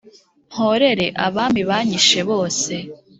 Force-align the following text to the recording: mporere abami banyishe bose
mporere 0.51 1.05
abami 1.25 1.61
banyishe 1.69 2.19
bose 2.29 2.73